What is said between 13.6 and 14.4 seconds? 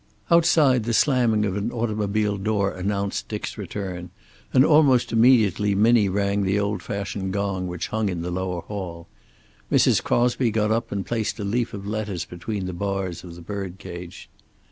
cage.